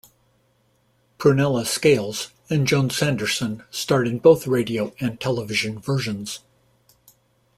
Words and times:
Prunella 1.19 1.63
Scales 1.63 2.31
and 2.49 2.65
Joan 2.65 2.89
Sanderson 2.89 3.63
starred 3.69 4.07
in 4.07 4.17
both 4.17 4.47
radio 4.47 4.95
and 4.99 5.19
television 5.19 5.77
versions. 5.77 6.39